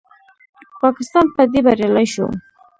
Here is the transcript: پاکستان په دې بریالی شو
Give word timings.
پاکستان 0.81 1.25
په 1.35 1.41
دې 1.51 1.59
بریالی 1.65 2.07
شو 2.13 2.27